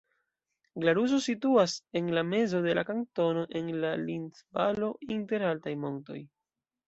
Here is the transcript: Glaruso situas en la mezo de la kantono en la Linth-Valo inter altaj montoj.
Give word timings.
Glaruso 0.83 1.17
situas 1.25 1.75
en 1.99 2.07
la 2.15 2.23
mezo 2.29 2.61
de 2.67 2.73
la 2.77 2.83
kantono 2.89 3.43
en 3.59 3.69
la 3.83 3.91
Linth-Valo 4.07 4.89
inter 5.17 5.45
altaj 5.51 5.75
montoj. 5.85 6.19